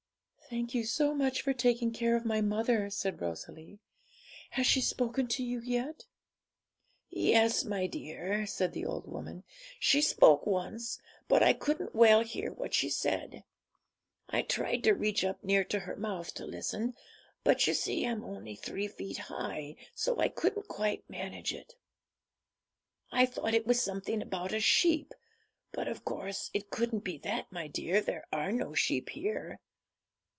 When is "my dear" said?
7.63-8.45, 27.53-28.01